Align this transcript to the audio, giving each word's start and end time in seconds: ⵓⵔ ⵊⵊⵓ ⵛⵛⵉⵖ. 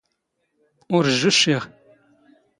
ⵓⵔ 0.95 1.05
ⵊⵊⵓ 1.05 1.05
ⵛⵛⵉⵖ. 1.35 1.61